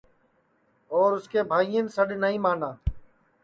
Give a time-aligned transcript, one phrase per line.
[0.95, 2.71] اور اُس کے بھائین سڈؔ نائی مانا